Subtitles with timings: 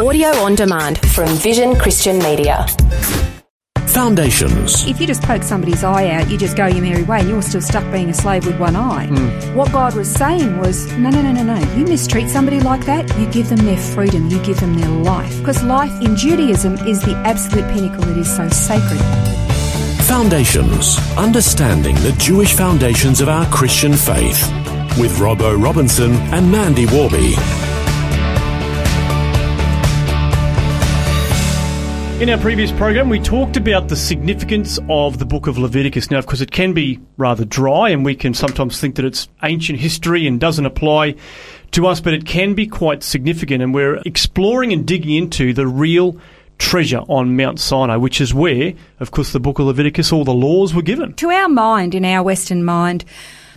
[0.00, 2.66] Audio on demand from Vision Christian Media.
[3.88, 4.86] Foundations.
[4.86, 7.42] If you just poke somebody's eye out, you just go your merry way and you're
[7.42, 9.08] still stuck being a slave with one eye.
[9.08, 9.54] Hmm.
[9.54, 11.74] What God was saying was, no, no, no, no, no.
[11.74, 15.38] You mistreat somebody like that, you give them their freedom, you give them their life.
[15.40, 19.02] Because life in Judaism is the absolute pinnacle, it is so sacred.
[20.06, 20.96] Foundations.
[21.18, 24.50] Understanding the Jewish foundations of our Christian faith.
[24.98, 27.69] With Robbo Robinson and Mandy Worby.
[32.20, 36.10] In our previous program, we talked about the significance of the book of Leviticus.
[36.10, 39.30] Now, of course, it can be rather dry, and we can sometimes think that it's
[39.42, 41.14] ancient history and doesn't apply
[41.70, 45.66] to us, but it can be quite significant, and we're exploring and digging into the
[45.66, 46.20] real
[46.58, 50.34] treasure on Mount Sinai, which is where, of course, the book of Leviticus, all the
[50.34, 51.14] laws were given.
[51.14, 53.06] To our mind, in our Western mind,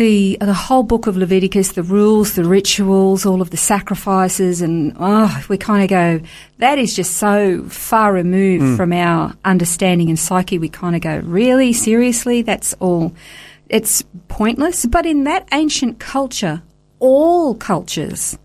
[0.00, 4.96] the the whole book of Leviticus, the rules, the rituals, all of the sacrifices, and
[4.98, 6.26] oh, we kind of go,
[6.56, 8.76] that is just so far removed hmm.
[8.76, 10.58] from our understanding and psyche.
[10.58, 13.12] We kind of go, really, seriously, that's all.
[13.68, 14.86] It's pointless.
[14.86, 16.62] But in that ancient culture,
[16.98, 18.38] all cultures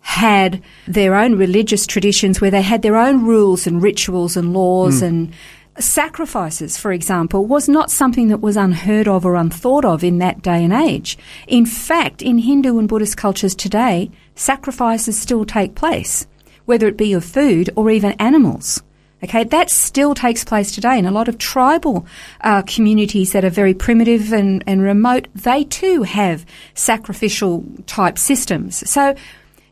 [0.00, 5.00] had their own religious traditions where they had their own rules and rituals and laws
[5.00, 5.06] hmm.
[5.06, 5.32] and
[5.78, 10.42] sacrifices, for example, was not something that was unheard of or unthought of in that
[10.42, 11.18] day and age.
[11.46, 16.26] In fact, in Hindu and Buddhist cultures today, sacrifices still take place,
[16.64, 18.82] whether it be of food or even animals.
[19.22, 22.06] Okay, that still takes place today in a lot of tribal
[22.42, 25.28] uh, communities that are very primitive and, and remote.
[25.34, 28.88] They too have sacrificial type systems.
[28.88, 29.14] So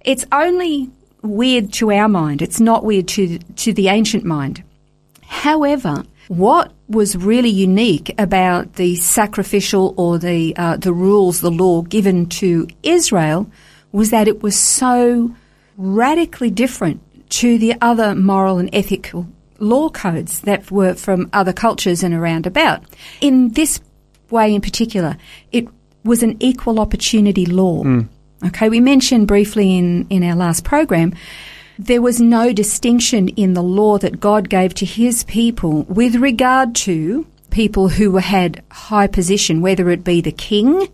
[0.00, 2.40] it's only weird to our mind.
[2.40, 4.64] It's not weird to to the ancient mind.
[5.32, 11.80] However, what was really unique about the sacrificial or the uh, the rules, the law
[11.80, 13.50] given to Israel,
[13.92, 15.34] was that it was so
[15.78, 19.26] radically different to the other moral and ethical
[19.58, 22.84] law codes that were from other cultures and around about.
[23.22, 23.80] In this
[24.28, 25.16] way, in particular,
[25.50, 25.66] it
[26.04, 27.82] was an equal opportunity law.
[28.44, 31.14] Okay, we mentioned briefly in, in our last program
[31.78, 36.74] there was no distinction in the law that God gave to his people with regard
[36.76, 40.88] to people who had high position, whether it be the king,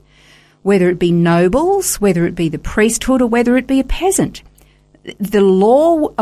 [0.62, 4.42] whether it be nobles, whether it be the priesthood, or whether it be a peasant.
[5.18, 6.12] The law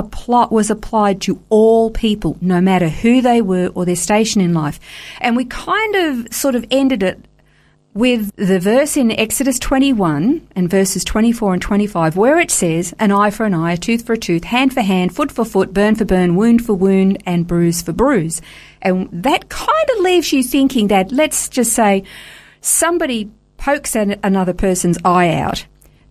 [0.51, 4.79] was applied to all people, no matter who they were or their station in life.
[5.21, 7.26] And we kind of sort of ended it
[7.97, 13.11] with the verse in Exodus 21 and verses 24 and 25 where it says, an
[13.11, 15.73] eye for an eye, a tooth for a tooth, hand for hand, foot for foot,
[15.73, 18.43] burn for burn, wound for wound, and bruise for bruise.
[18.83, 22.05] And that kind of leaves you thinking that, let's just say,
[22.61, 25.65] somebody pokes an, another person's eye out,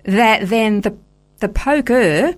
[0.05, 0.97] that then the,
[1.37, 2.33] the poker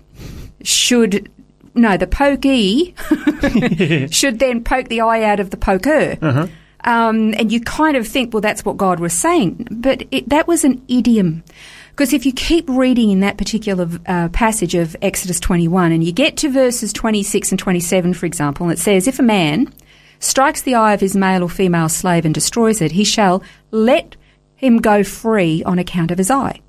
[0.61, 1.31] should,
[1.73, 2.95] no, the pokey
[4.11, 6.17] should then poke the eye out of the poker.
[6.21, 6.47] Uh-huh.
[6.87, 9.67] Um, and you kind of think, well, that's what God was saying.
[9.69, 11.43] But it, that was an idiom.
[11.89, 16.13] Because if you keep reading in that particular uh, passage of Exodus 21 and you
[16.13, 19.73] get to verses 26 and 27, for example, it says, If a man
[20.19, 24.15] strikes the eye of his male or female slave and destroys it, he shall let
[24.55, 26.61] him go free on account of his eye.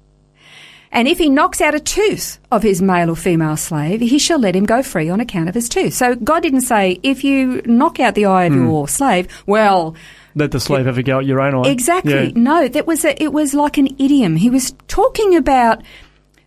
[0.91, 4.38] And if he knocks out a tooth of his male or female slave, he shall
[4.38, 5.93] let him go free on account of his tooth.
[5.94, 9.94] So God didn't say, if you knock out the eye of your slave, well,
[10.34, 11.71] Let the slave ever go at your own eye.
[11.71, 12.28] Exactly.
[12.28, 12.32] Yeah.
[12.34, 14.37] No, that was a, it was like an idiom.
[14.37, 15.82] He was talking about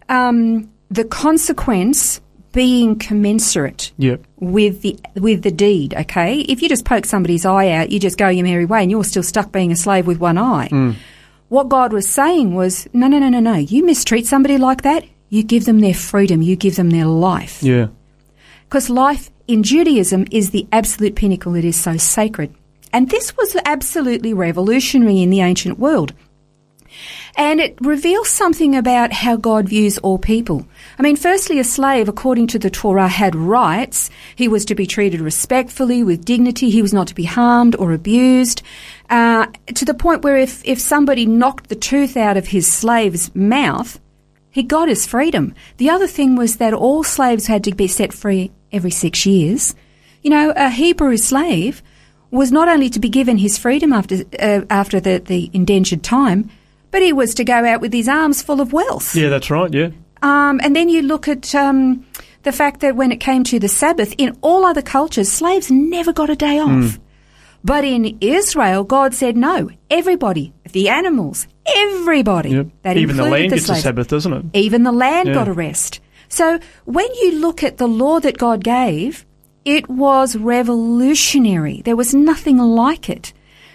[0.10, 2.20] um, the consequence
[2.54, 4.26] being commensurate Yep.
[4.42, 5.94] with the with the deed.
[5.94, 8.92] Okay, if you just poke somebody's eye out, you just go your merry way, and
[8.92, 10.68] you're still stuck being a slave with one eye.
[10.70, 10.96] Mm.
[11.52, 13.56] What God was saying was, no, no, no, no, no.
[13.56, 17.62] You mistreat somebody like that, you give them their freedom, you give them their life.
[17.62, 17.88] Yeah.
[18.70, 22.56] Because life in Judaism is the absolute pinnacle, it is so sacred.
[22.94, 26.14] And this was absolutely revolutionary in the ancient world.
[27.36, 30.68] And it reveals something about how God views all people.
[31.00, 34.10] I mean, firstly, a slave, according to the Torah, had rights.
[34.36, 36.70] He was to be treated respectfully, with dignity.
[36.70, 38.62] He was not to be harmed or abused.
[39.10, 43.34] Uh, to the point where if, if somebody knocked the tooth out of his slave's
[43.36, 44.00] mouth,
[44.50, 45.56] he got his freedom.
[45.78, 49.74] The other thing was that all slaves had to be set free every six years.
[50.22, 51.82] You know, a Hebrew slave
[52.30, 56.50] was not only to be given his freedom after uh, after the, the indentured time,
[56.92, 59.16] but he was to go out with his arms full of wealth.
[59.16, 59.74] Yeah, that's right.
[59.74, 59.90] Yeah.
[60.22, 62.06] Um, and then you look at um,
[62.44, 66.14] the fact that when it came to the Sabbath, in all other cultures, slaves never
[66.14, 67.00] got a day off.
[67.64, 69.70] But in Israel, God said no.
[69.90, 72.50] Everybody, the animals, everybody.
[72.50, 72.68] Yep.
[72.82, 73.76] That Even the land gets a.
[73.76, 74.46] Sabbath, doesn't it?
[74.54, 75.36] Even the land Yeah.
[75.36, 76.00] got a rest.
[76.28, 79.26] So when you look at the law that God gave,
[79.64, 81.82] it was revolutionary.
[81.84, 83.34] There was nothing like it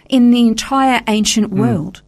[0.08, 2.02] in the entire ancient world.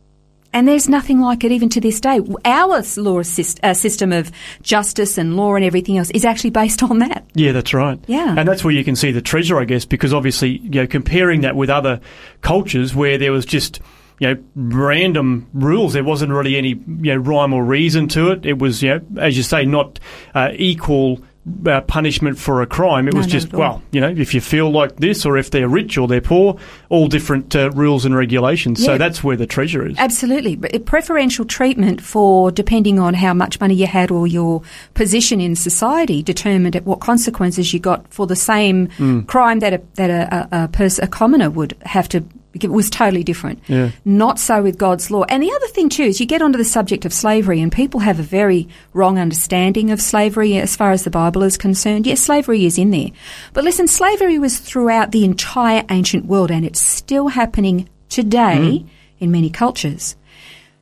[0.53, 2.21] And there's nothing like it even to this day.
[2.45, 4.31] Our law syst- uh, system of
[4.63, 7.27] justice and law and everything else is actually based on that.
[7.35, 7.99] Yeah, that's right.
[8.07, 8.35] Yeah.
[8.37, 11.43] And that's where you can see the treasure, I guess, because obviously, you know, comparing
[11.43, 12.01] that with other
[12.41, 13.81] cultures where there was just,
[14.21, 18.47] you know, random rules, there wasn't really any, you know, rhyme or reason to it.
[18.47, 20.01] It was, you know, as you say, not
[20.35, 21.21] uh, equal
[21.67, 23.09] uh, punishment for a crime.
[23.09, 25.69] It No, was just, well, you know, if you feel like this or if they're
[25.69, 26.57] rich or they're poor,
[26.89, 28.85] all different uh, rules and regulations.
[28.85, 29.97] So that's where the treasure is.
[29.99, 30.57] Absolutely.
[30.57, 34.63] But Preferential treatment for depending on how much money you had or your
[34.95, 39.27] position in society determined at what consequences you got for the same Mm.
[39.27, 42.25] crime that a, that a, a, a, pers- a commoner would have to
[42.65, 43.61] it was totally different.
[43.69, 43.91] Yeah.
[44.05, 45.25] Not so with God's law.
[45.25, 48.01] And the other thing too is you get onto the subject of slavery and people
[48.01, 52.07] have a very wrong understanding of slavery as far as the Bible is concerned.
[52.07, 53.09] Yes, slavery is in there.
[53.53, 58.85] But listen, slavery was throughout the entire ancient world and it's still happening today
[59.21, 60.17] in many cultures.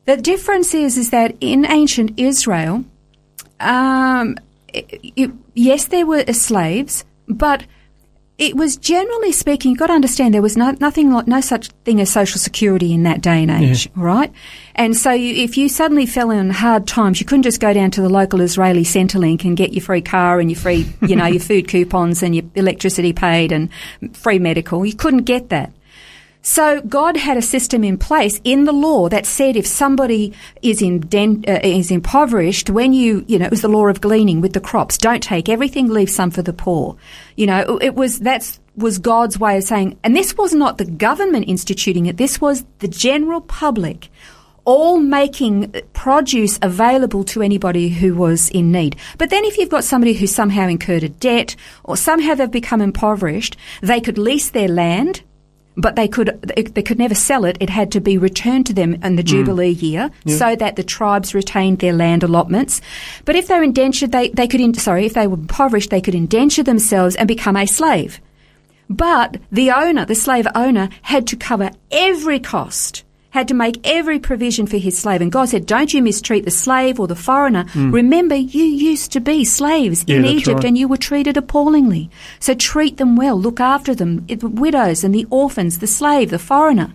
[0.04, 2.84] The difference is, is that in ancient Israel,
[3.60, 4.36] um,
[4.72, 7.64] it, it- yes, there were slaves, but
[8.38, 11.68] it was generally speaking, you've got to understand there was no, nothing like, no such
[11.84, 14.30] thing as social security in that day and age, right?
[14.74, 17.90] And so you, if you suddenly fell in hard times, you couldn't just go down
[17.92, 21.24] to the local Israeli Centrelink and get your free car and your free, you know,
[21.24, 23.70] your food coupons and your electricity paid and
[24.12, 24.84] free medical.
[24.84, 25.72] You couldn't get that.
[26.48, 30.32] So God had a system in place in the law that said if somebody
[30.62, 34.52] is uh, is impoverished, when you you know it was the law of gleaning with
[34.52, 36.96] the crops, don't take everything, leave some for the poor.
[37.34, 40.84] You know it was that's was God's way of saying, and this was not the
[40.84, 42.16] government instituting it.
[42.16, 44.08] This was the general public.
[44.64, 48.94] All making produce available to anybody who was in need.
[49.18, 52.80] But then if you've got somebody who somehow incurred a debt or somehow they've become
[52.80, 55.22] impoverished, they could lease their land
[55.76, 56.40] but they could
[56.74, 57.56] they could never sell it.
[57.60, 59.28] It had to be returned to them in the hmm.
[59.28, 62.80] Jubilee year, so that the tribes retained their land allotments.
[63.24, 66.00] But if they were indentured, they they could in, sorry if they were impoverished, they
[66.00, 68.20] could indenture themselves and become a slave.
[68.88, 73.04] But the owner, the slave owner, had to cover every cost.
[73.36, 75.20] Had to make every provision for his slave.
[75.20, 77.64] And God said, Don't you mistreat the slave or the foreigner.
[77.74, 80.64] Remember, you used to be slaves Yeah, in Egypt right.
[80.68, 82.04] and you were treated appallingly.
[82.40, 86.38] So treat them well, look after them, the widows and the orphans, the slave, the
[86.38, 86.94] foreigner.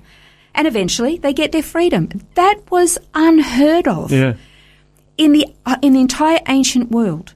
[0.56, 2.10] And eventually they get their freedom.
[2.34, 4.34] That was unheard of Yeah.
[5.18, 7.28] in the uh, in the entire ancient world.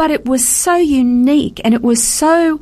[0.00, 2.60] But it was so unique and it was so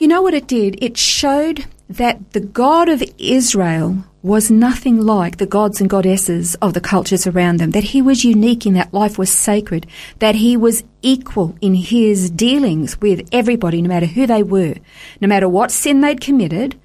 [0.00, 0.82] you know what it did?
[0.82, 1.58] It showed
[2.00, 7.26] that the God of Israel was nothing like the gods and goddesses of the cultures
[7.26, 9.86] around them, that he was unique in that life was sacred,
[10.18, 14.74] that he was equal in his dealings with everybody, no matter who they were,
[15.20, 16.78] no matter what sin they'd committed,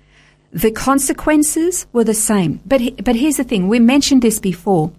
[0.52, 2.62] the consequences were the same.
[2.66, 4.92] But, but here's the thing, we mentioned this before,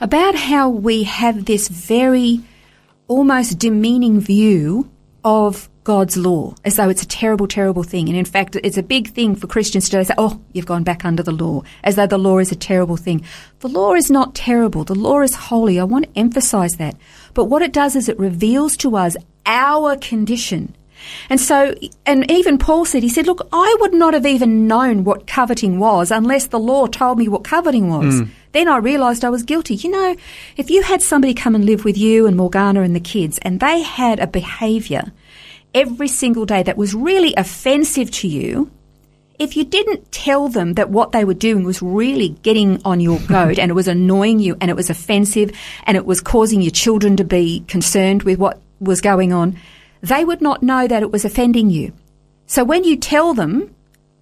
[0.00, 2.42] about how we have this very
[3.08, 4.90] almost demeaning view
[5.24, 8.08] of God's law, as though it's a terrible, terrible thing.
[8.08, 10.82] And in fact, it's a big thing for Christians today to say, oh, you've gone
[10.82, 13.24] back under the law, as though the law is a terrible thing.
[13.60, 14.82] The law is not terrible.
[14.82, 15.78] The law is holy.
[15.78, 16.96] I want to emphasize that.
[17.34, 19.16] But what it does is it reveals to us
[19.46, 20.74] our condition.
[21.30, 21.72] And so,
[22.04, 25.78] and even Paul said, he said, look, I would not have even known what coveting
[25.78, 28.22] was unless the law told me what coveting was.
[28.22, 28.30] Hmm.
[28.50, 29.76] Then I realized I was guilty.
[29.76, 30.16] You know,
[30.56, 33.60] if you had somebody come and live with you and Morgana and the kids and
[33.60, 35.12] they had a behavior
[35.76, 38.70] every single day that was really offensive to you,
[39.38, 43.18] if you didn't tell them that what they were doing was really getting on your
[43.28, 45.52] goat and it was annoying you and it was offensive
[45.84, 49.56] and it was causing your children to be concerned with what was going on,
[50.00, 51.92] they would not know that it was offending you.
[52.46, 53.74] So when you tell them,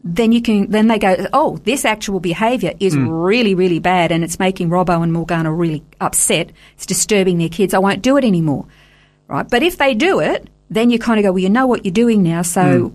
[0.02, 3.08] then you can, then they go, oh, this actual behaviour is hmm.
[3.08, 6.50] really, really bad and it's making Robbo and Morgana really upset.
[6.74, 7.74] It's disturbing their kids.
[7.74, 8.66] I won't do it anymore.
[9.28, 9.48] Right?
[9.48, 11.92] But if they do it, then you kind of go, well, you know what you're
[11.92, 12.94] doing now, so hmm.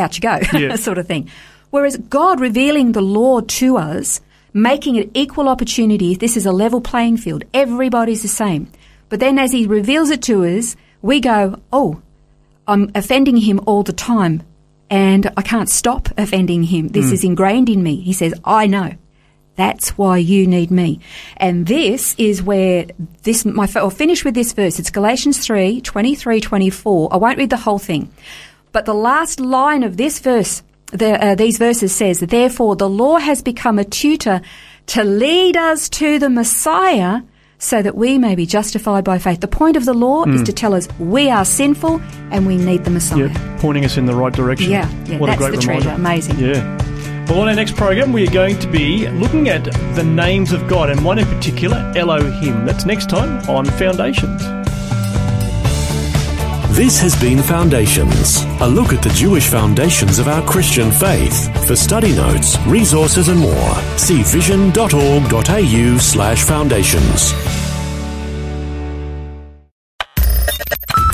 [0.00, 0.76] out you go, Yeah.
[0.76, 1.28] sort of thing.
[1.70, 4.20] Whereas God revealing the law to us,
[4.52, 7.44] making it equal opportunity, this is a level playing field.
[7.54, 8.70] Everybody's the same.
[9.08, 12.00] But then as He reveals it to us, we go, oh,
[12.66, 14.42] I'm offending Him all the time,
[14.90, 16.88] and I can't stop offending Him.
[16.88, 17.14] This hmm.
[17.14, 17.96] is ingrained in me.
[18.00, 18.92] He says, I know.
[19.56, 21.00] That's why you need me.
[21.36, 22.86] And this is where
[23.22, 24.78] this, my, I'll finish with this verse.
[24.78, 27.12] It's Galatians 3, 23, 24.
[27.12, 28.10] I won't read the whole thing.
[28.72, 33.18] But the last line of this verse, the, uh, these verses says, Therefore the law
[33.18, 34.40] has become a tutor
[34.86, 37.20] to lead us to the Messiah
[37.58, 39.40] so that we may be justified by faith.
[39.40, 42.00] The point of the law is to tell us we are sinful
[42.32, 43.28] and we need the Messiah.
[43.28, 44.72] Yep, pointing us in the right direction.
[44.72, 45.82] Yeah, yeah, what that's a great the reminder.
[45.82, 45.96] treasure.
[45.96, 46.38] Amazing.
[46.40, 46.81] Yeah.
[47.28, 49.64] Well, on our next program, we are going to be looking at
[49.94, 52.66] the names of God, and one in particular, Elohim.
[52.66, 54.42] That's next time on Foundations.
[56.76, 61.66] This has been Foundations, a look at the Jewish foundations of our Christian faith.
[61.66, 67.61] For study notes, resources and more, see vision.org.au slash foundations.